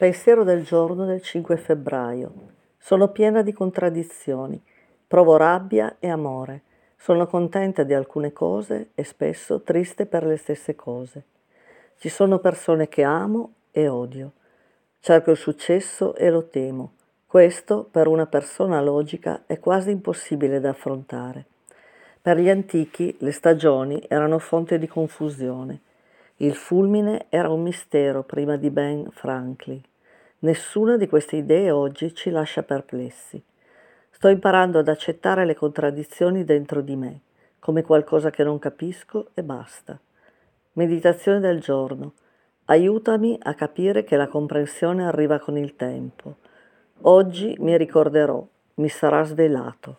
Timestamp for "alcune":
7.92-8.32